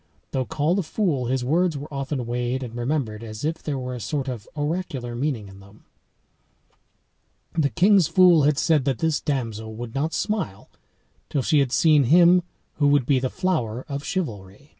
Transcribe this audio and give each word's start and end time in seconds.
Though 0.31 0.45
called 0.45 0.79
a 0.79 0.81
fool, 0.81 1.27
his 1.27 1.45
words 1.45 1.77
were 1.77 1.93
often 1.93 2.25
weighed 2.25 2.63
and 2.63 2.73
remembered 2.75 3.23
as 3.23 3.45
if 3.45 3.61
there 3.61 3.77
were 3.77 3.93
a 3.93 3.99
sort 3.99 4.27
of 4.27 4.49
oracular 4.57 5.13
meaning 5.13 5.47
in 5.47 5.59
them.] 5.59 5.85
had 7.53 8.57
said 8.57 8.85
that 8.85 8.97
this 8.97 9.21
damsel 9.21 9.75
would 9.75 9.93
not 9.93 10.15
smile 10.15 10.71
till 11.29 11.43
she 11.43 11.59
had 11.59 11.71
seen 11.71 12.05
him 12.05 12.41
who 12.77 12.87
would 12.87 13.05
be 13.05 13.19
the 13.19 13.29
flower 13.29 13.85
of 13.87 14.03
chivalry. 14.03 14.69